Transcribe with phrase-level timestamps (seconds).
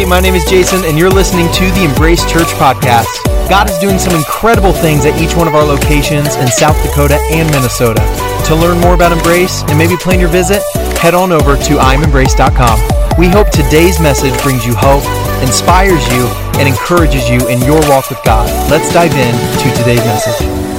[0.00, 3.22] Hey, my name is Jason, and you're listening to the Embrace Church podcast.
[3.50, 7.18] God is doing some incredible things at each one of our locations in South Dakota
[7.28, 8.00] and Minnesota.
[8.46, 10.62] To learn more about Embrace and maybe plan your visit,
[10.96, 13.18] head on over to imembrace.com.
[13.18, 15.04] We hope today's message brings you hope,
[15.42, 16.24] inspires you,
[16.56, 18.48] and encourages you in your walk with God.
[18.70, 20.69] Let's dive in to today's message.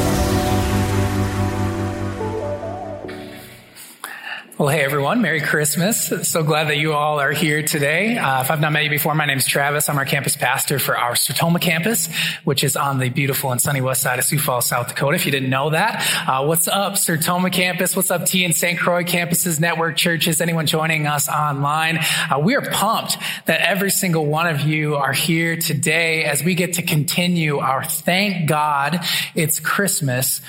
[4.61, 6.13] Well, hey everyone, Merry Christmas.
[6.29, 8.15] So glad that you all are here today.
[8.15, 9.89] Uh, if I've not met you before, my name is Travis.
[9.89, 12.07] I'm our campus pastor for our Sertoma campus,
[12.43, 15.15] which is on the beautiful and sunny west side of Sioux Falls, South Dakota.
[15.15, 17.95] If you didn't know that, uh, what's up, Sertoma campus?
[17.95, 18.77] What's up, Tea and St.
[18.77, 21.97] Croix campuses, network churches, anyone joining us online?
[22.29, 23.17] Uh, we are pumped
[23.47, 27.83] that every single one of you are here today as we get to continue our
[27.83, 28.99] Thank God
[29.33, 30.39] It's Christmas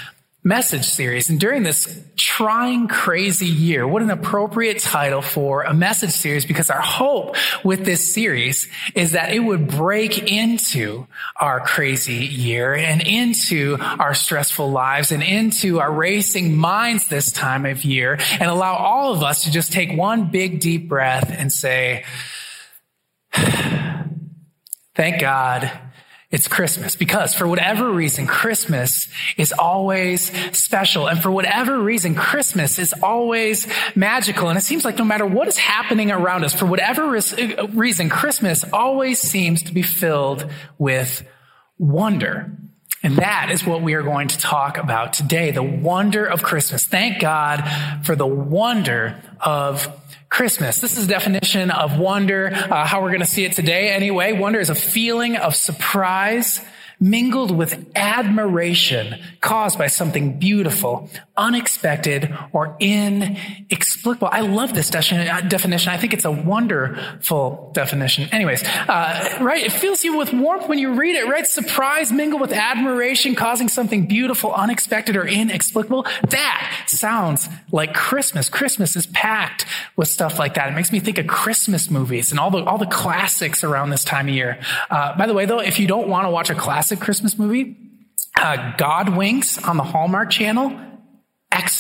[0.44, 1.30] message series.
[1.30, 6.68] And during this trying, crazy year, what an appropriate title for a message series because
[6.68, 11.06] our hope with this series is that it would break into
[11.36, 17.64] our crazy year and into our stressful lives and into our racing minds this time
[17.64, 21.52] of year and allow all of us to just take one big deep breath and
[21.52, 22.04] say,
[23.32, 25.70] thank God
[26.32, 31.06] it's Christmas because for whatever reason, Christmas is always special.
[31.06, 34.48] And for whatever reason, Christmas is always magical.
[34.48, 38.08] And it seems like no matter what is happening around us, for whatever uh, reason,
[38.08, 41.22] Christmas always seems to be filled with
[41.78, 42.56] wonder.
[43.02, 45.50] And that is what we are going to talk about today.
[45.50, 46.86] The wonder of Christmas.
[46.86, 47.62] Thank God
[48.04, 49.88] for the wonder of
[50.28, 50.80] Christmas.
[50.80, 54.32] This is definition of wonder, uh, how we're going to see it today anyway.
[54.32, 56.60] Wonder is a feeling of surprise
[57.02, 64.28] mingled with admiration caused by something beautiful, unexpected, or inexplicable.
[64.30, 65.92] I love this definition.
[65.92, 68.28] I think it's a wonderful definition.
[68.30, 69.64] Anyways, uh, right?
[69.64, 71.44] It fills you with warmth when you read it, right?
[71.44, 76.06] Surprise mingled with admiration, causing something beautiful, unexpected, or inexplicable.
[76.28, 78.48] That sounds like Christmas.
[78.48, 80.68] Christmas is packed with stuff like that.
[80.68, 84.04] It makes me think of Christmas movies and all the all the classics around this
[84.04, 84.60] time of year.
[84.88, 87.76] Uh, by the way, though, if you don't want to watch a classic Christmas movie.
[88.36, 90.91] Uh, God Winks on the Hallmark Channel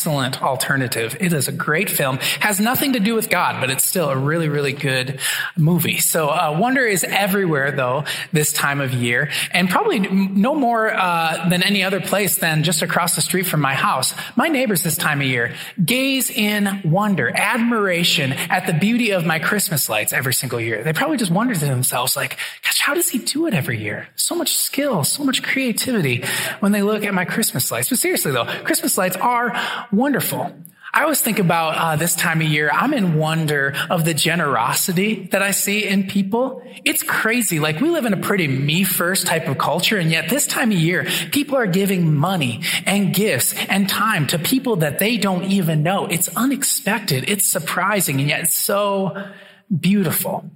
[0.02, 1.16] excellent alternative.
[1.20, 2.18] It is a great film.
[2.40, 5.20] Has nothing to do with God, but it's still a really, really good
[5.56, 5.98] movie.
[5.98, 8.02] So uh, wonder is everywhere though
[8.32, 12.82] this time of year, and probably no more uh, than any other place than just
[12.82, 14.12] across the street from my house.
[14.34, 15.54] My neighbors this time of year
[15.84, 20.82] gaze in wonder, admiration at the beauty of my Christmas lights every single year.
[20.82, 24.08] They probably just wonder to themselves, like, "Gosh, how does he do it every year?
[24.16, 26.24] So much skill, so much creativity."
[26.58, 29.52] When they look at my Christmas lights, but seriously though, Christmas lights are
[29.92, 30.52] wonderful.
[30.94, 32.70] I always think about uh, this time of year.
[32.70, 36.62] I'm in wonder of the generosity that I see in people.
[36.84, 37.60] It's crazy.
[37.60, 39.96] Like we live in a pretty me first type of culture.
[39.96, 44.38] And yet this time of year, people are giving money and gifts and time to
[44.38, 46.06] people that they don't even know.
[46.06, 47.24] It's unexpected.
[47.26, 48.20] It's surprising.
[48.20, 49.30] And yet it's so
[49.74, 50.50] beautiful.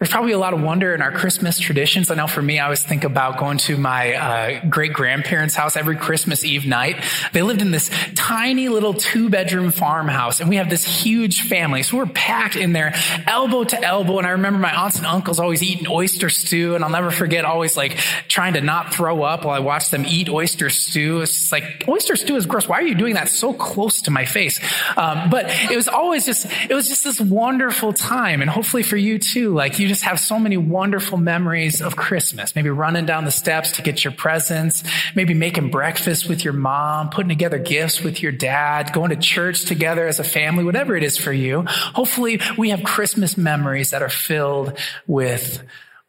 [0.00, 2.10] There's probably a lot of wonder in our Christmas traditions.
[2.10, 5.76] I know for me, I always think about going to my uh, great grandparents' house
[5.76, 7.04] every Christmas Eve night.
[7.34, 11.82] They lived in this tiny little two bedroom farmhouse, and we have this huge family.
[11.82, 12.94] So we're packed in there,
[13.26, 14.16] elbow to elbow.
[14.16, 17.44] And I remember my aunts and uncles always eating oyster stew, and I'll never forget
[17.44, 21.20] always like trying to not throw up while I watched them eat oyster stew.
[21.20, 22.66] It's just like oyster stew is gross.
[22.66, 24.60] Why are you doing that so close to my face?
[24.96, 28.96] Um, but it was always just it was just this wonderful time, and hopefully for
[28.96, 29.52] you too.
[29.52, 32.54] Like you just have so many wonderful memories of Christmas.
[32.54, 34.84] Maybe running down the steps to get your presents,
[35.16, 39.64] maybe making breakfast with your mom, putting together gifts with your dad, going to church
[39.64, 41.64] together as a family, whatever it is for you.
[41.66, 44.78] Hopefully we have Christmas memories that are filled
[45.08, 45.60] with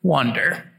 [0.04, 0.71] wonder.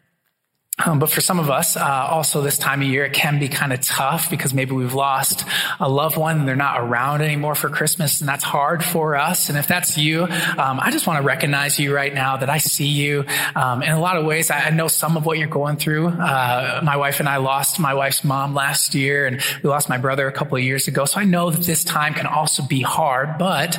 [0.79, 3.49] Um, but for some of us, uh, also this time of year, it can be
[3.49, 5.45] kind of tough because maybe we've lost
[5.79, 9.51] a loved one and they're not around anymore for Christmas, and that's hard for us.
[9.51, 12.57] And if that's you, um, I just want to recognize you right now that I
[12.57, 13.27] see you.
[13.55, 16.09] Um, in a lot of ways, I, I, know some of what you're going through.
[16.09, 19.99] Uh, my wife and I lost my wife's mom last year, and we lost my
[19.99, 21.05] brother a couple of years ago.
[21.05, 23.79] So I know that this time can also be hard, but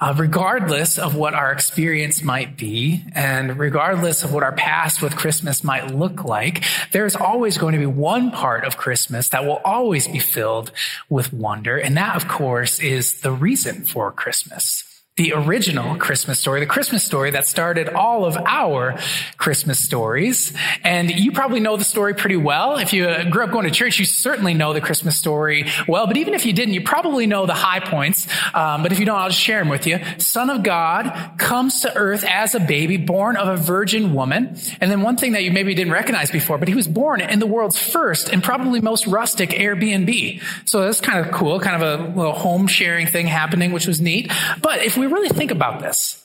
[0.00, 5.16] uh, regardless of what our experience might be, and regardless of what our past with
[5.16, 9.60] Christmas might look like, there's always going to be one part of Christmas that will
[9.64, 10.70] always be filled
[11.08, 11.76] with wonder.
[11.76, 14.87] And that, of course, is the reason for Christmas.
[15.18, 18.96] The original Christmas story, the Christmas story that started all of our
[19.36, 20.52] Christmas stories.
[20.84, 22.78] And you probably know the story pretty well.
[22.78, 26.06] If you grew up going to church, you certainly know the Christmas story well.
[26.06, 28.28] But even if you didn't, you probably know the high points.
[28.54, 29.98] Um, but if you don't, I'll just share them with you.
[30.18, 34.56] Son of God comes to earth as a baby, born of a virgin woman.
[34.80, 37.40] And then one thing that you maybe didn't recognize before, but he was born in
[37.40, 40.40] the world's first and probably most rustic Airbnb.
[40.64, 44.00] So that's kind of cool, kind of a little home sharing thing happening, which was
[44.00, 44.30] neat.
[44.62, 46.24] But if we really think about this,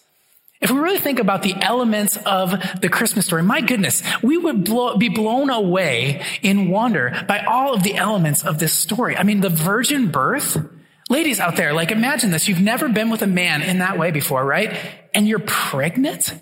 [0.64, 4.64] if we really think about the elements of the Christmas story, my goodness, we would
[4.64, 9.18] blow, be blown away in wonder by all of the elements of this story.
[9.18, 10.58] I mean, the virgin birth,
[11.10, 12.48] ladies out there, like imagine this.
[12.48, 14.74] You've never been with a man in that way before, right?
[15.14, 16.34] And you're pregnant.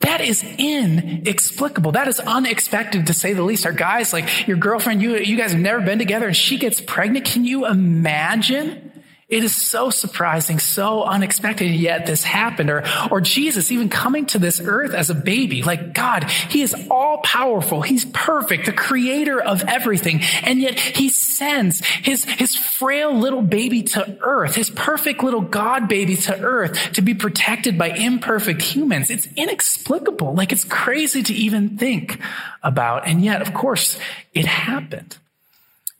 [0.00, 1.92] That is inexplicable.
[1.92, 3.64] That is unexpected to say the least.
[3.64, 6.80] Our guys, like your girlfriend, you, you guys have never been together and she gets
[6.80, 7.26] pregnant.
[7.26, 8.97] Can you imagine?
[9.28, 12.70] It is so surprising, so unexpected, yet this happened.
[12.70, 15.62] Or, or Jesus even coming to this earth as a baby.
[15.62, 17.82] Like God, He is all powerful.
[17.82, 20.22] He's perfect, the creator of everything.
[20.42, 25.88] And yet He sends His, His frail little baby to earth, His perfect little God
[25.88, 29.10] baby to earth to be protected by imperfect humans.
[29.10, 30.32] It's inexplicable.
[30.32, 32.18] Like it's crazy to even think
[32.62, 33.06] about.
[33.06, 33.98] And yet, of course,
[34.32, 35.18] it happened.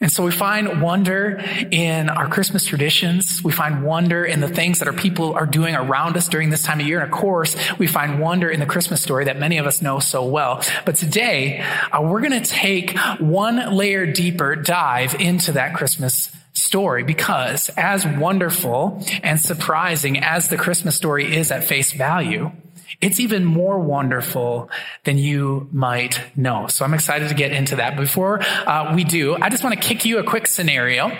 [0.00, 1.42] And so we find wonder
[1.72, 3.42] in our Christmas traditions.
[3.42, 6.62] We find wonder in the things that our people are doing around us during this
[6.62, 7.00] time of year.
[7.00, 9.98] And of course, we find wonder in the Christmas story that many of us know
[9.98, 10.62] so well.
[10.84, 11.58] But today,
[11.90, 18.06] uh, we're going to take one layer deeper dive into that Christmas story because as
[18.06, 22.52] wonderful and surprising as the Christmas story is at face value,
[23.00, 24.70] it's even more wonderful
[25.04, 26.66] than you might know.
[26.66, 27.96] So I'm excited to get into that.
[27.96, 31.16] Before uh, we do, I just want to kick you a quick scenario.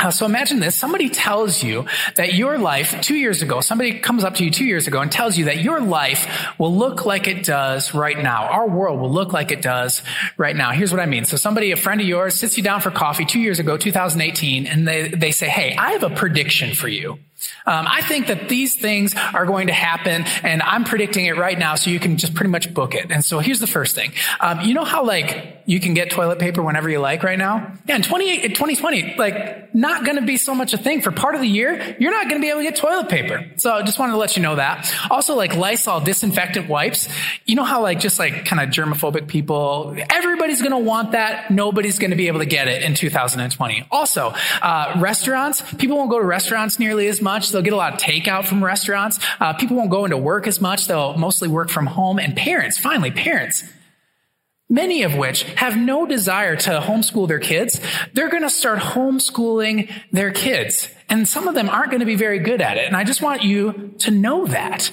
[0.00, 0.76] Uh, so imagine this.
[0.76, 4.64] Somebody tells you that your life two years ago, somebody comes up to you two
[4.64, 8.46] years ago and tells you that your life will look like it does right now.
[8.46, 10.02] Our world will look like it does
[10.36, 10.70] right now.
[10.70, 11.24] Here's what I mean.
[11.24, 14.68] So somebody, a friend of yours sits you down for coffee two years ago, 2018,
[14.68, 17.18] and they, they say, Hey, I have a prediction for you.
[17.66, 21.58] Um, I think that these things are going to happen, and I'm predicting it right
[21.58, 23.10] now, so you can just pretty much book it.
[23.10, 24.12] And so here's the first thing.
[24.40, 27.72] Um, you know how like you can get toilet paper whenever you like right now?
[27.86, 31.40] Yeah, in 2020, like not going to be so much a thing for part of
[31.40, 31.96] the year.
[32.00, 33.46] You're not going to be able to get toilet paper.
[33.56, 34.92] So I just wanted to let you know that.
[35.10, 37.08] Also, like Lysol disinfectant wipes.
[37.46, 41.50] You know how like just like kind of germophobic people, everybody's going to want that.
[41.50, 43.86] Nobody's going to be able to get it in 2020.
[43.90, 45.62] Also, uh, restaurants.
[45.74, 47.50] People won't go to restaurants nearly as much much.
[47.50, 49.20] They'll get a lot of takeout from restaurants.
[49.38, 50.86] Uh, people won't go into work as much.
[50.86, 52.18] They'll mostly work from home.
[52.18, 53.64] And parents, finally, parents,
[54.70, 57.80] many of which have no desire to homeschool their kids,
[58.14, 60.88] they're going to start homeschooling their kids.
[61.10, 62.86] And some of them aren't going to be very good at it.
[62.86, 64.90] And I just want you to know that.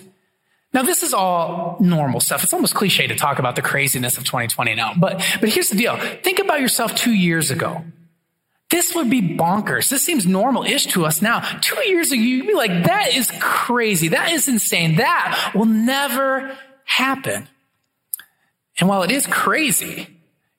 [0.74, 2.44] Now, this is all normal stuff.
[2.44, 4.94] It's almost cliche to talk about the craziness of 2020 now.
[4.98, 5.96] But, but here's the deal.
[6.22, 7.86] Think about yourself two years ago.
[8.72, 9.90] This would be bonkers.
[9.90, 11.42] This seems normal-ish to us now.
[11.62, 14.10] Two years ago, you'd be like, that is crazy.
[14.10, 14.96] That is insane.
[14.96, 17.48] That will never happen.
[18.80, 20.08] And while it is crazy,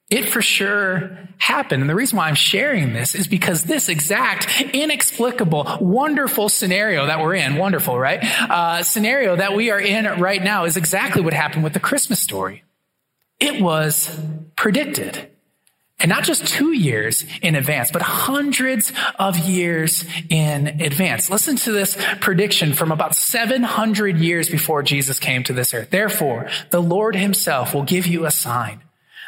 [0.08, 1.82] it for sure happened.
[1.82, 7.20] And the reason why I'm sharing this is because this exact inexplicable, wonderful scenario that
[7.20, 8.20] we're in, wonderful, right?
[8.22, 12.20] Uh, scenario that we are in right now is exactly what happened with the Christmas
[12.20, 12.62] story.
[13.40, 14.16] It was
[14.54, 15.28] predicted.
[15.98, 21.30] And not just two years in advance, but hundreds of years in advance.
[21.30, 25.88] Listen to this prediction from about 700 years before Jesus came to this earth.
[25.88, 28.82] Therefore, the Lord himself will give you a sign.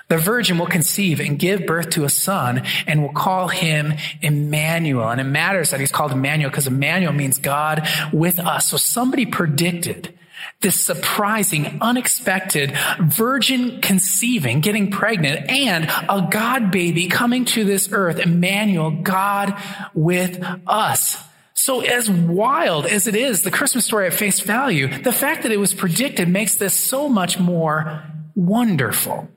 [0.08, 5.08] The virgin will conceive and give birth to a son and will call him Emmanuel.
[5.08, 8.68] And it matters that he's called Emmanuel because Emmanuel means God with us.
[8.68, 10.18] So somebody predicted
[10.60, 18.18] this surprising, unexpected virgin conceiving, getting pregnant, and a God baby coming to this earth,
[18.18, 19.60] Emmanuel, God
[19.94, 21.22] with us.
[21.54, 25.52] So as wild as it is, the Christmas story at face value, the fact that
[25.52, 28.02] it was predicted makes this so much more
[28.34, 29.28] wonderful.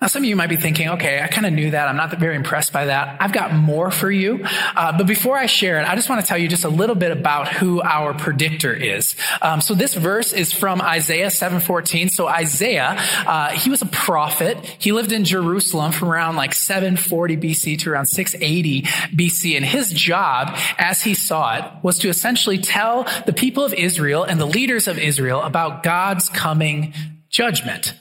[0.00, 1.88] Now, some of you might be thinking, okay, I kind of knew that.
[1.88, 3.16] I'm not very impressed by that.
[3.20, 4.44] I've got more for you.
[4.44, 6.94] Uh, but before I share it, I just want to tell you just a little
[6.94, 9.16] bit about who our predictor is.
[9.40, 12.10] Um, so this verse is from Isaiah 7:14.
[12.10, 14.58] So Isaiah, uh, he was a prophet.
[14.78, 18.82] He lived in Jerusalem from around like 740 BC to around 680
[19.14, 19.56] BC.
[19.56, 24.24] And his job, as he saw it, was to essentially tell the people of Israel
[24.24, 26.92] and the leaders of Israel about God's coming
[27.30, 27.94] judgment.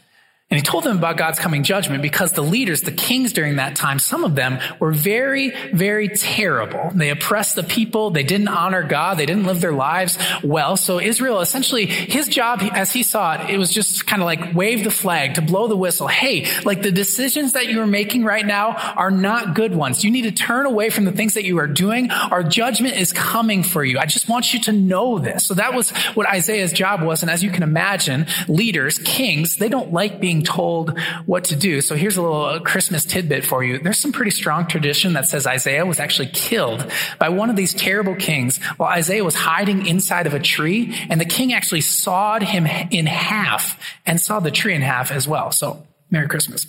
[0.56, 3.76] And he told them about God's coming judgment because the leaders, the kings during that
[3.76, 6.92] time, some of them were very, very terrible.
[6.96, 8.12] They oppressed the people.
[8.12, 9.16] They didn't honor God.
[9.18, 10.78] They didn't live their lives well.
[10.78, 14.56] So Israel, essentially, his job, as he saw it, it was just kind of like
[14.56, 16.08] wave the flag, to blow the whistle.
[16.08, 20.06] Hey, like the decisions that you are making right now are not good ones.
[20.06, 22.12] You need to turn away from the things that you are doing.
[22.12, 24.00] Our judgment is coming for you.
[24.00, 25.46] I just want you to know this.
[25.46, 27.24] So that was what Isaiah's job was.
[27.24, 31.82] And as you can imagine, leaders, kings, they don't like being told what to do.
[31.82, 33.80] So here's a little Christmas tidbit for you.
[33.80, 37.74] There's some pretty strong tradition that says Isaiah was actually killed by one of these
[37.74, 42.44] terrible kings while Isaiah was hiding inside of a tree, and the king actually sawed
[42.44, 45.52] him in half and sawed the tree in half as well.
[45.52, 46.68] So Merry Christmas.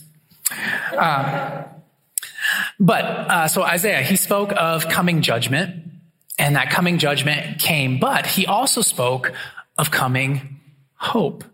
[0.97, 1.64] Uh,
[2.78, 5.85] but uh, so Isaiah, he spoke of coming judgment,
[6.38, 9.33] and that coming judgment came, but he also spoke
[9.78, 10.61] of coming
[10.97, 11.45] hope.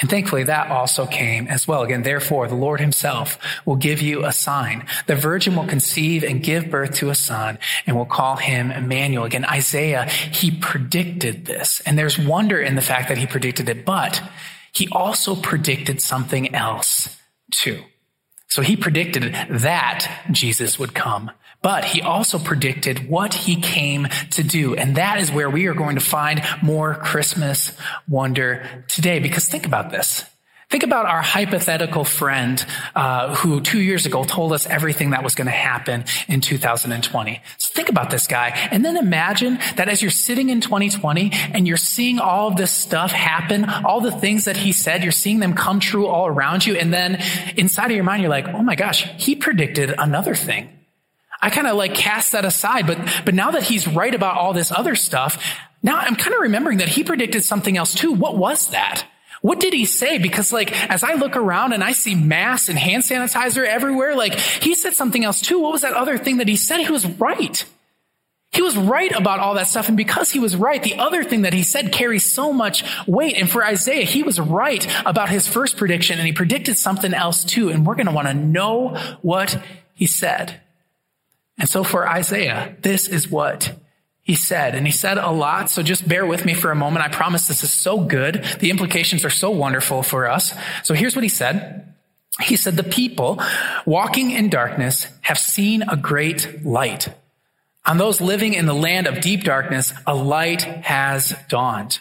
[0.00, 1.82] And thankfully that also came as well.
[1.82, 4.86] Again, therefore the Lord himself will give you a sign.
[5.06, 9.24] The virgin will conceive and give birth to a son and will call him Emmanuel.
[9.24, 11.80] Again, Isaiah, he predicted this.
[11.84, 14.22] And there's wonder in the fact that he predicted it, but
[14.72, 17.16] he also predicted something else
[17.50, 17.82] too.
[18.50, 21.30] So he predicted that Jesus would come.
[21.62, 24.74] But he also predicted what he came to do.
[24.74, 27.76] And that is where we are going to find more Christmas
[28.08, 29.18] wonder today.
[29.18, 30.24] Because think about this.
[30.70, 35.34] Think about our hypothetical friend uh, who two years ago told us everything that was
[35.34, 37.42] going to happen in 2020.
[37.58, 41.66] So think about this guy, and then imagine that as you're sitting in 2020 and
[41.66, 45.40] you're seeing all of this stuff happen, all the things that he said, you're seeing
[45.40, 47.20] them come true all around you, and then
[47.56, 50.68] inside of your mind, you're like, "Oh my gosh, he predicted another thing."
[51.42, 52.86] I kind of like cast that aside.
[52.86, 56.42] But, but now that he's right about all this other stuff, now I'm kind of
[56.42, 58.12] remembering that he predicted something else too.
[58.12, 59.06] What was that?
[59.40, 60.18] What did he say?
[60.18, 64.34] Because like, as I look around and I see masks and hand sanitizer everywhere, like
[64.34, 65.58] he said something else too.
[65.60, 66.80] What was that other thing that he said?
[66.80, 67.64] He was right.
[68.52, 69.88] He was right about all that stuff.
[69.88, 73.36] And because he was right, the other thing that he said carries so much weight.
[73.36, 77.44] And for Isaiah, he was right about his first prediction and he predicted something else
[77.44, 77.68] too.
[77.68, 79.62] And we're going to want to know what
[79.94, 80.60] he said.
[81.58, 83.79] And so for Isaiah, this is what
[84.30, 84.76] he said.
[84.76, 87.04] And he said a lot, so just bear with me for a moment.
[87.04, 88.44] I promise this is so good.
[88.60, 90.54] The implications are so wonderful for us.
[90.84, 91.92] So here's what he said.
[92.40, 93.42] He said, the people
[93.84, 97.08] walking in darkness have seen a great light.
[97.84, 101.98] On those living in the land of deep darkness, a light has dawned.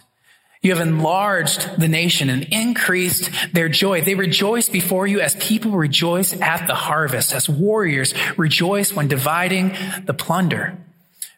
[0.62, 4.02] You have enlarged the nation and increased their joy.
[4.02, 9.76] They rejoice before you as people rejoice at the harvest, as warriors rejoice when dividing
[10.06, 10.78] the plunder.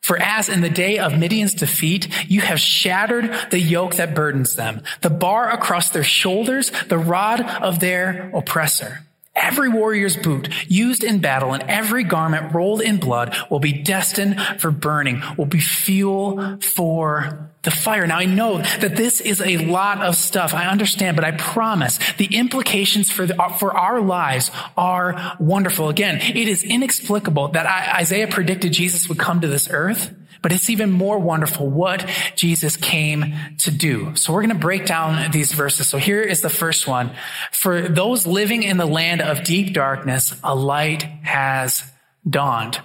[0.02, 4.56] For as in the day of Midian's defeat, you have shattered the yoke that burdens
[4.56, 9.06] them, the bar across their shoulders, the rod of their oppressor.
[9.36, 14.42] Every warrior's boot used in battle and every garment rolled in blood will be destined
[14.60, 18.08] for burning, will be fuel for the fire.
[18.08, 20.54] Now I know that this is a lot of stuff.
[20.54, 25.90] I understand, but I promise the implications for, the, for our lives are wonderful.
[25.90, 27.66] Again, it is inexplicable that
[27.96, 30.16] Isaiah predicted Jesus would come to this earth.
[30.42, 34.16] But it's even more wonderful what Jesus came to do.
[34.16, 35.88] So we're going to break down these verses.
[35.88, 37.12] So here is the first one.
[37.52, 41.84] For those living in the land of deep darkness, a light has
[42.28, 42.82] dawned.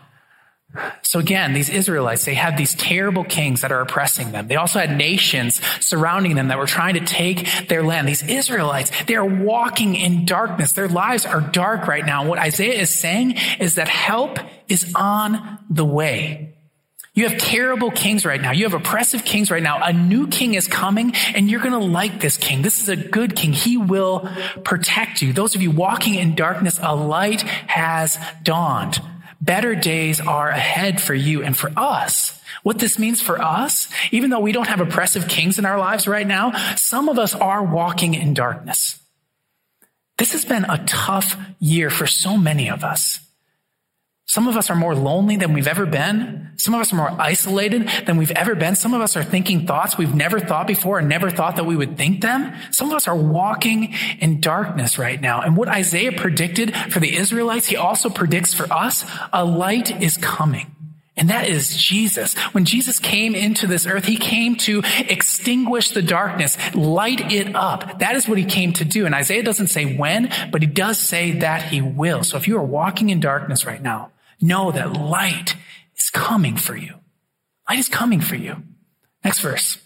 [1.03, 4.49] So again, these Israelites, they had these terrible kings that are oppressing them.
[4.49, 8.09] They also had nations surrounding them that were trying to take their land.
[8.09, 10.73] These Israelites, they are walking in darkness.
[10.73, 12.27] Their lives are dark right now.
[12.27, 16.55] What Isaiah is saying is that help is on the way.
[17.17, 18.53] You have terrible kings right now.
[18.53, 19.83] You have oppressive kings right now.
[19.83, 22.61] A new king is coming and you're going to like this king.
[22.61, 23.55] This is a good king.
[23.55, 24.29] He will
[24.65, 25.33] protect you.
[25.33, 29.01] Those of you walking in darkness, a light has dawned.
[29.41, 32.41] Better days are ahead for you and for us.
[32.63, 36.09] What this means for us, even though we don't have oppressive kings in our lives
[36.09, 38.99] right now, some of us are walking in darkness.
[40.19, 43.21] This has been a tough year for so many of us.
[44.29, 46.51] Some of us are more lonely than we've ever been.
[46.57, 48.75] Some of us are more isolated than we've ever been.
[48.75, 51.77] Some of us are thinking thoughts we've never thought before and never thought that we
[51.77, 52.53] would think them.
[52.73, 55.43] Some of us are walking in darkness right now.
[55.43, 60.17] And what Isaiah predicted for the Israelites, he also predicts for us, a light is
[60.17, 60.73] coming.
[61.17, 62.35] And that is Jesus.
[62.53, 68.01] When Jesus came into this earth, he came to extinguish the darkness, light it up.
[68.01, 69.07] That is what he came to do.
[69.07, 72.23] And Isaiah doesn't say when, but he does say that he will.
[72.23, 75.57] So if you are walking in darkness right now, know that light
[75.97, 76.95] is coming for you.
[77.69, 78.63] Light is coming for you.
[79.25, 79.79] Next verse.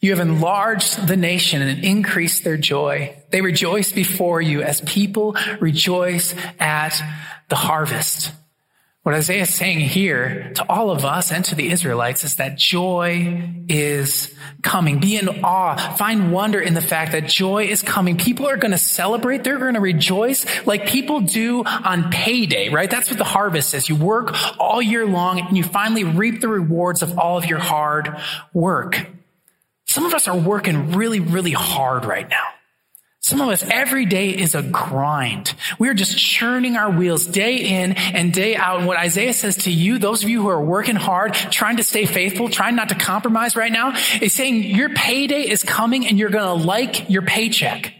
[0.00, 3.16] You have enlarged the nation and increased their joy.
[3.30, 7.00] They rejoice before you as people rejoice at
[7.48, 8.30] the harvest.
[9.04, 12.56] What Isaiah is saying here to all of us and to the Israelites is that
[12.56, 14.98] joy is coming.
[14.98, 15.76] Be in awe.
[15.98, 18.16] Find wonder in the fact that joy is coming.
[18.16, 19.44] People are going to celebrate.
[19.44, 22.90] They're going to rejoice like people do on payday, right?
[22.90, 23.90] That's what the harvest is.
[23.90, 27.58] You work all year long and you finally reap the rewards of all of your
[27.58, 28.16] hard
[28.54, 29.06] work.
[29.84, 32.53] Some of us are working really, really hard right now.
[33.24, 35.54] Some of us, every day is a grind.
[35.78, 38.80] We are just churning our wheels day in and day out.
[38.80, 41.82] And what Isaiah says to you, those of you who are working hard, trying to
[41.82, 46.18] stay faithful, trying not to compromise right now, is saying your payday is coming and
[46.18, 47.94] you're going to like your paycheck.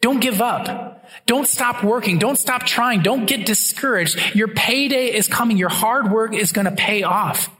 [0.00, 1.08] Don't give up.
[1.26, 2.20] Don't stop working.
[2.20, 3.02] Don't stop trying.
[3.02, 4.36] Don't get discouraged.
[4.36, 5.56] Your payday is coming.
[5.56, 7.50] Your hard work is going to pay off.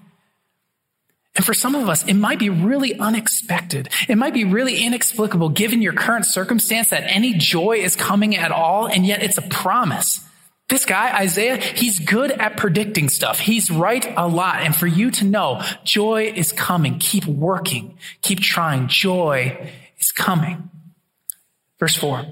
[1.34, 3.88] And for some of us, it might be really unexpected.
[4.08, 8.52] It might be really inexplicable given your current circumstance that any joy is coming at
[8.52, 10.20] all, and yet it's a promise.
[10.68, 13.38] This guy, Isaiah, he's good at predicting stuff.
[13.38, 14.62] He's right a lot.
[14.62, 16.98] And for you to know, joy is coming.
[16.98, 17.98] Keep working.
[18.22, 18.88] Keep trying.
[18.88, 20.70] Joy is coming.
[21.78, 22.24] Verse four.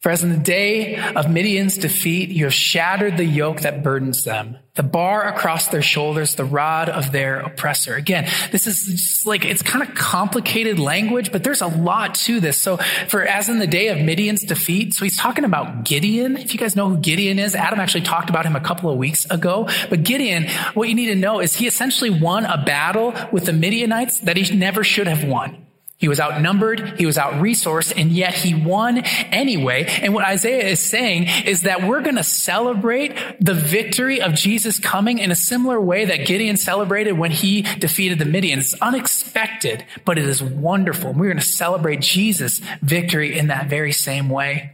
[0.00, 4.22] For as in the day of Midian's defeat, you have shattered the yoke that burdens
[4.22, 7.96] them, the bar across their shoulders, the rod of their oppressor.
[7.96, 12.38] Again, this is just like, it's kind of complicated language, but there's a lot to
[12.38, 12.58] this.
[12.58, 12.76] So
[13.08, 16.36] for as in the day of Midian's defeat, so he's talking about Gideon.
[16.36, 18.98] If you guys know who Gideon is, Adam actually talked about him a couple of
[18.98, 19.68] weeks ago.
[19.90, 23.52] But Gideon, what you need to know is he essentially won a battle with the
[23.52, 25.64] Midianites that he never should have won.
[25.98, 29.84] He was outnumbered, he was out-resourced, and yet he won anyway.
[30.00, 34.78] And what Isaiah is saying is that we're going to celebrate the victory of Jesus
[34.78, 38.60] coming in a similar way that Gideon celebrated when he defeated the Midian.
[38.60, 41.10] It's unexpected, but it is wonderful.
[41.10, 44.70] And We're going to celebrate Jesus' victory in that very same way.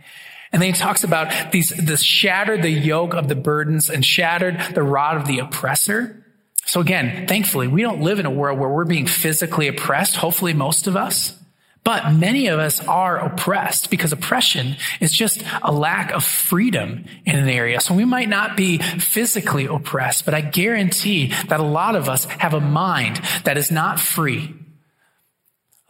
[0.53, 4.61] And then he talks about these, this shattered the yoke of the burdens and shattered
[4.75, 6.24] the rod of the oppressor.
[6.67, 10.55] So again, thankfully, we don't live in a world where we're being physically oppressed, hopefully
[10.55, 11.39] most of us.
[11.85, 17.37] But many of us are oppressed because oppression is just a lack of freedom in
[17.37, 17.79] an area.
[17.81, 22.25] So we might not be physically oppressed, but I guarantee that a lot of us
[22.25, 24.55] have a mind that is not free.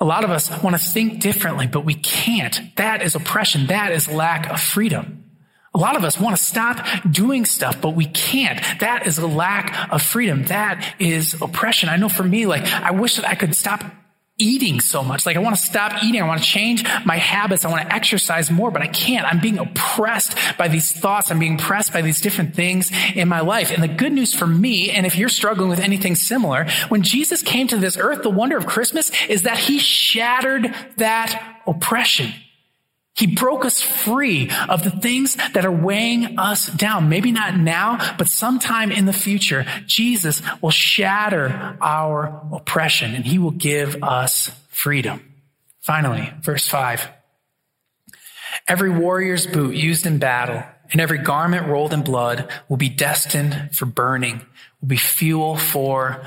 [0.01, 2.61] A lot of us want to think differently, but we can't.
[2.75, 3.69] That is oppression.
[3.69, 5.24] That is lack of freedom.
[5.75, 8.61] A lot of us want to stop doing stuff, but we can't.
[8.79, 10.45] That is a lack of freedom.
[10.45, 11.89] That is oppression.
[11.89, 13.83] I know for me, like, I wish that I could stop
[14.39, 15.27] eating so much.
[15.27, 16.21] Like, I want to stop eating.
[16.21, 17.65] I want to change my habits.
[17.65, 19.27] I want to exercise more, but I can't.
[19.27, 21.31] I'm being oppressed by these thoughts.
[21.31, 23.73] I'm being oppressed by these different things in my life.
[23.73, 27.43] And the good news for me, and if you're struggling with anything similar, when Jesus
[27.43, 32.33] came to this earth, the wonder of Christmas is that he shattered that oppression.
[33.15, 37.09] He broke us free of the things that are weighing us down.
[37.09, 43.39] Maybe not now, but sometime in the future, Jesus will shatter our oppression and he
[43.39, 45.33] will give us freedom.
[45.81, 47.09] Finally, verse five.
[48.67, 53.71] Every warrior's boot used in battle and every garment rolled in blood will be destined
[53.73, 54.45] for burning,
[54.81, 56.25] will be fuel for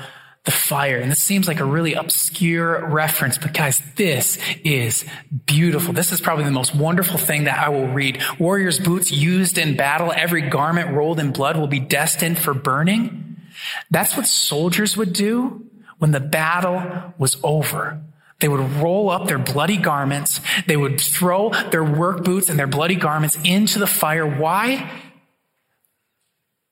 [0.48, 0.96] the fire.
[0.96, 5.04] And this seems like a really obscure reference, but guys, this is
[5.44, 5.92] beautiful.
[5.92, 8.22] This is probably the most wonderful thing that I will read.
[8.38, 13.36] Warriors' boots used in battle, every garment rolled in blood will be destined for burning.
[13.90, 15.66] That's what soldiers would do
[15.98, 18.00] when the battle was over.
[18.40, 20.40] They would roll up their bloody garments.
[20.66, 24.26] They would throw their work boots and their bloody garments into the fire.
[24.26, 24.90] Why?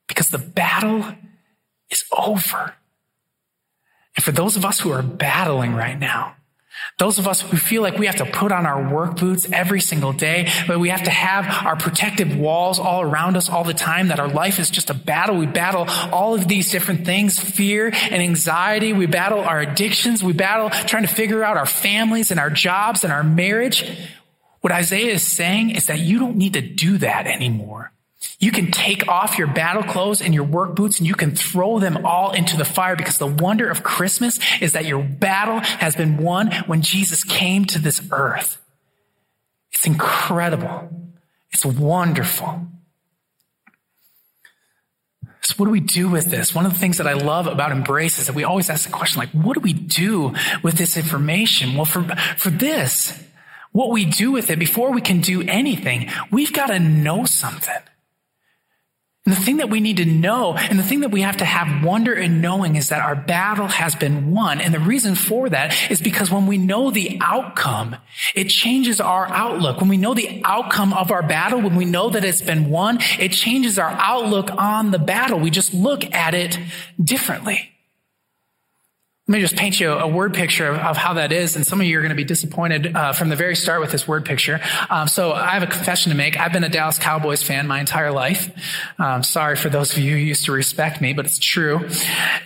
[0.08, 1.04] Because the battle
[1.90, 2.72] is over.
[4.26, 6.34] For those of us who are battling right now,
[6.98, 9.80] those of us who feel like we have to put on our work boots every
[9.80, 13.72] single day, but we have to have our protective walls all around us all the
[13.72, 15.36] time, that our life is just a battle.
[15.36, 18.92] We battle all of these different things, fear and anxiety.
[18.92, 20.24] We battle our addictions.
[20.24, 23.88] We battle trying to figure out our families and our jobs and our marriage.
[24.60, 27.92] What Isaiah is saying is that you don't need to do that anymore.
[28.38, 31.78] You can take off your battle clothes and your work boots and you can throw
[31.78, 35.96] them all into the fire because the wonder of Christmas is that your battle has
[35.96, 38.58] been won when Jesus came to this earth.
[39.72, 40.90] It's incredible.
[41.52, 42.66] It's wonderful.
[45.42, 46.54] So what do we do with this?
[46.54, 48.92] One of the things that I love about Embrace is that we always ask the
[48.92, 51.76] question, like, what do we do with this information?
[51.76, 52.02] Well, for,
[52.36, 53.22] for this,
[53.70, 57.76] what we do with it before we can do anything, we've got to know something.
[59.26, 61.44] And the thing that we need to know and the thing that we have to
[61.44, 64.60] have wonder in knowing is that our battle has been won.
[64.60, 67.96] And the reason for that is because when we know the outcome,
[68.36, 69.80] it changes our outlook.
[69.80, 73.00] When we know the outcome of our battle, when we know that it's been won,
[73.18, 75.40] it changes our outlook on the battle.
[75.40, 76.56] We just look at it
[77.02, 77.75] differently.
[79.28, 81.86] Let me just paint you a word picture of, how that is, and some of
[81.88, 84.60] you are going to be disappointed uh, from the very start with this word picture.
[84.88, 86.38] Um, so I have a confession to make.
[86.38, 88.52] I've been a Dallas Cowboys fan my entire life.
[89.00, 91.88] Um, sorry for those of you who used to respect me, but it's true.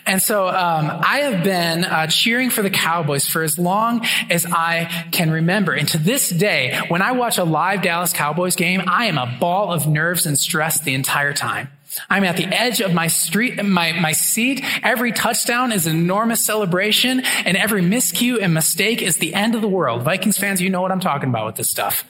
[0.06, 4.46] And so um, I have been uh, cheering for the Cowboys for as long as
[4.46, 5.74] I can remember.
[5.74, 9.36] And to this day, when I watch a live Dallas Cowboys game, I am a
[9.38, 11.68] ball of nerves and stress the entire time.
[12.08, 14.64] I'm at the edge of my street, my, my seat.
[14.82, 19.60] Every touchdown is an enormous celebration, and every miscue and mistake is the end of
[19.60, 20.02] the world.
[20.02, 22.04] Vikings fans, you know what I'm talking about with this stuff.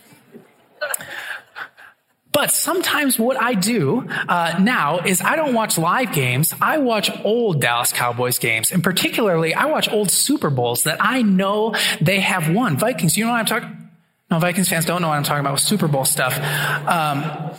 [2.33, 6.55] But sometimes what I do uh, now is I don't watch live games.
[6.61, 11.23] I watch old Dallas Cowboys games, and particularly I watch old Super Bowls that I
[11.23, 12.77] know they have won.
[12.77, 13.91] Vikings, you know what I'm talking?
[14.31, 16.39] No, Vikings fans don't know what I'm talking about with Super Bowl stuff.
[16.87, 17.51] Um,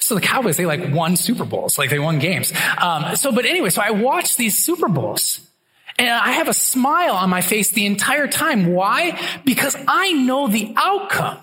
[0.00, 2.52] so the Cowboys, they like won Super Bowls, like they won games.
[2.78, 5.40] Um, so, but anyway, so I watch these Super Bowls.
[5.98, 8.72] And I have a smile on my face the entire time.
[8.72, 9.20] Why?
[9.44, 11.38] Because I know the outcome.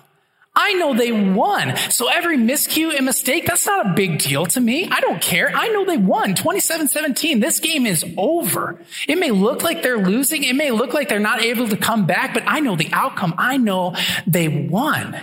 [0.60, 1.76] I know they won.
[1.90, 4.88] So every miscue and mistake, that's not a big deal to me.
[4.90, 5.52] I don't care.
[5.54, 7.40] I know they won 27-17.
[7.40, 8.80] This game is over.
[9.06, 10.42] It may look like they're losing.
[10.42, 13.34] It may look like they're not able to come back, but I know the outcome.
[13.38, 13.94] I know
[14.26, 15.16] they won.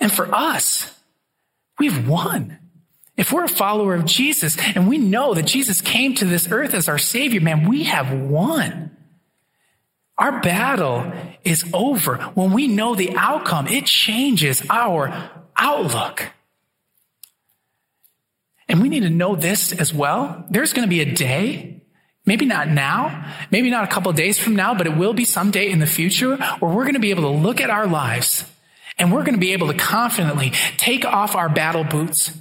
[0.00, 0.97] And for us,
[1.78, 2.58] We've won.
[3.16, 6.72] If we're a follower of Jesus and we know that Jesus came to this earth
[6.72, 8.96] as our Savior, man, we have won.
[10.16, 11.12] Our battle
[11.44, 12.16] is over.
[12.34, 16.30] When we know the outcome, it changes our outlook.
[18.68, 20.44] And we need to know this as well.
[20.50, 21.82] There's going to be a day,
[22.26, 25.70] maybe not now, maybe not a couple days from now, but it will be someday
[25.70, 28.44] in the future where we're going to be able to look at our lives
[28.98, 32.32] and we're going to be able to confidently take off our battle boots,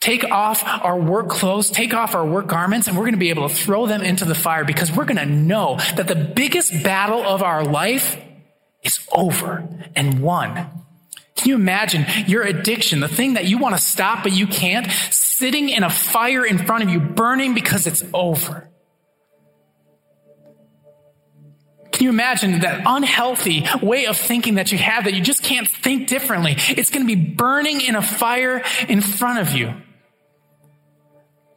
[0.00, 3.30] take off our work clothes, take off our work garments, and we're going to be
[3.30, 6.82] able to throw them into the fire because we're going to know that the biggest
[6.82, 8.16] battle of our life
[8.82, 10.54] is over and won.
[11.36, 14.90] Can you imagine your addiction, the thing that you want to stop but you can't,
[15.10, 18.68] sitting in a fire in front of you, burning because it's over?
[21.98, 25.66] Can you imagine that unhealthy way of thinking that you have that you just can't
[25.66, 26.54] think differently?
[26.56, 29.74] It's going to be burning in a fire in front of you.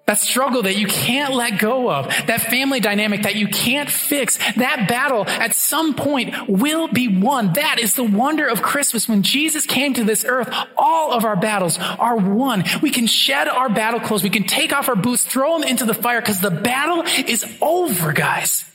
[0.08, 4.40] That struggle that you can't let go of, that family dynamic that you can't fix,
[4.56, 7.54] that battle at some point will be won.
[7.54, 9.08] That is the wonder of Christmas.
[9.08, 12.64] When Jesus came to this earth, all of our battles are won.
[12.82, 14.24] We can shed our battle clothes.
[14.24, 17.46] We can take off our boots, throw them into the fire because the battle is
[17.62, 18.66] over, guys.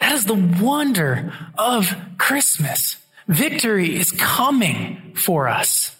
[0.00, 2.96] That is the wonder of Christmas.
[3.28, 5.96] Victory is coming for us.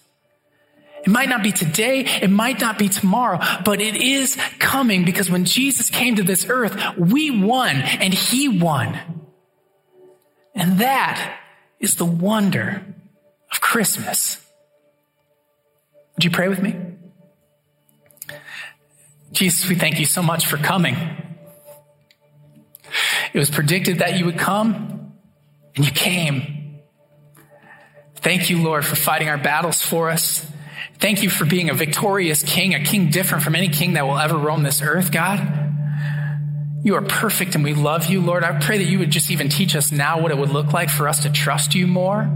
[1.04, 5.30] It might not be today, it might not be tomorrow, but it is coming because
[5.30, 8.98] when Jesus came to this earth, we won and he won.
[10.54, 11.38] And that
[11.78, 12.84] is the wonder
[13.52, 14.44] of Christmas.
[16.16, 16.74] Would you pray with me?
[19.32, 20.96] Jesus, we thank you so much for coming.
[23.32, 25.12] It was predicted that you would come,
[25.74, 26.80] and you came.
[28.16, 30.50] Thank you, Lord, for fighting our battles for us.
[30.98, 34.18] Thank you for being a victorious king, a king different from any king that will
[34.18, 35.66] ever roam this earth, God.
[36.82, 38.44] You are perfect and we love you, Lord.
[38.44, 40.88] I pray that you would just even teach us now what it would look like
[40.88, 42.30] for us to trust you more.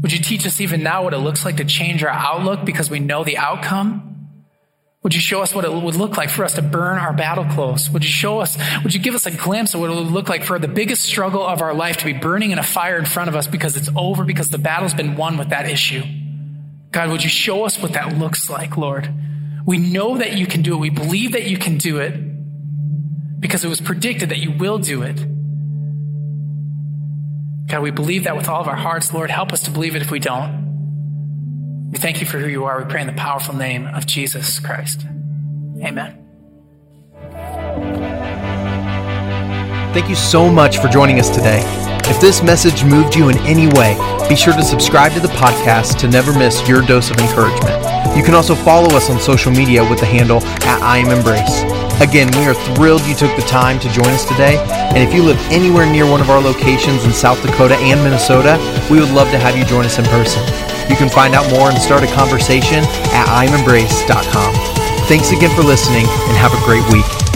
[0.00, 2.90] Would you teach us even now what it looks like to change our outlook because
[2.90, 4.11] we know the outcome?
[5.02, 7.44] Would you show us what it would look like for us to burn our battle
[7.44, 7.90] clothes?
[7.90, 10.28] Would you show us, would you give us a glimpse of what it would look
[10.28, 13.04] like for the biggest struggle of our life to be burning in a fire in
[13.04, 16.02] front of us because it's over, because the battle's been won with that issue?
[16.92, 19.12] God, would you show us what that looks like, Lord?
[19.66, 20.78] We know that you can do it.
[20.78, 25.02] We believe that you can do it because it was predicted that you will do
[25.02, 25.16] it.
[27.66, 29.12] God, we believe that with all of our hearts.
[29.12, 30.62] Lord, help us to believe it if we don't.
[31.92, 32.82] We thank you for who you are.
[32.82, 35.04] We pray in the powerful name of Jesus Christ.
[35.84, 36.18] Amen.
[39.92, 41.60] Thank you so much for joining us today.
[42.06, 43.94] If this message moved you in any way,
[44.26, 47.76] be sure to subscribe to the podcast to never miss your dose of encouragement.
[48.16, 51.62] You can also follow us on social media with the handle at I am Embrace.
[52.00, 54.56] Again, we are thrilled you took the time to join us today.
[54.68, 58.58] And if you live anywhere near one of our locations in South Dakota and Minnesota,
[58.90, 60.42] we would love to have you join us in person.
[60.88, 64.54] You can find out more and start a conversation at imembrace.com.
[65.06, 67.31] Thanks again for listening and have a great week.